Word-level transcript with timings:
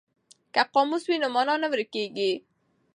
که 0.53 0.61
قاموس 0.73 1.03
وي 1.07 1.17
نو 1.21 1.27
مانا 1.35 1.55
نه 1.61 1.67
ورکیږي. 1.71 2.31